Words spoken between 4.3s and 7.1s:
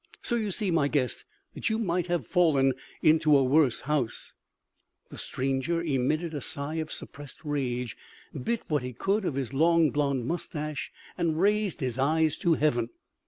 [B] Ardent. [C] Man eater. The stranger emitted a sigh of